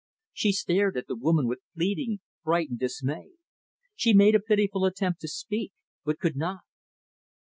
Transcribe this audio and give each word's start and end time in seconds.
She 0.33 0.51
stared 0.51 0.97
at 0.97 1.05
the 1.05 1.15
woman 1.15 1.45
with 1.47 1.59
pleading, 1.75 2.21
frightened 2.43 2.79
dismay. 2.79 3.33
She 3.93 4.15
made 4.15 4.33
a 4.33 4.39
pitiful 4.39 4.83
attempt 4.83 5.21
to 5.21 5.27
speak, 5.27 5.73
but 6.03 6.17
could 6.17 6.35
not. 6.35 6.61